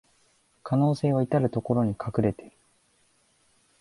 [0.63, 2.51] 可能性はいたるところに隠れてる